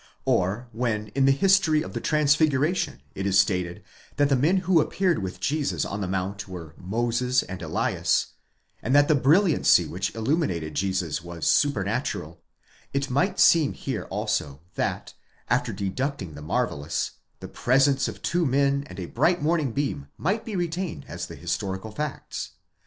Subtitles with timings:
[0.25, 3.83] Or when in the history of the transfiguration it is stated,
[4.15, 8.33] that the men who appeared with Jesus on the Mount were Moses and Elias:
[8.81, 12.41] and that the brilliancy which illuminated Jesus was supernatural;
[12.95, 15.13] it might seem here also that,
[15.51, 20.43] after deducting the marvellous, the presence of two men and a bright morning beam might
[20.43, 22.53] be retained as the historical facts.